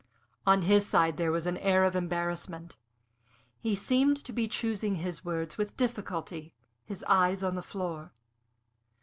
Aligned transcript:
On 0.47 0.63
his 0.63 0.83
side 0.87 1.17
there 1.17 1.31
was 1.31 1.45
an 1.45 1.57
air 1.59 1.83
of 1.83 1.95
embarrassment. 1.95 2.75
He 3.59 3.75
seemed 3.75 4.17
to 4.25 4.33
be 4.33 4.47
choosing 4.47 4.95
his 4.95 5.23
words 5.23 5.59
with 5.59 5.77
difficulty, 5.77 6.55
his 6.83 7.05
eyes 7.07 7.43
on 7.43 7.53
the 7.53 7.61
floor. 7.61 8.11